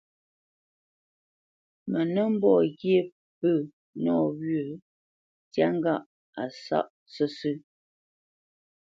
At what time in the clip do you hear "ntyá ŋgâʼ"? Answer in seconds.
5.47-6.01